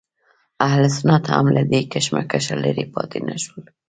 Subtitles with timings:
[0.67, 3.63] اهل سنت هم له دې کشمکشه لرې پاتې نه شول.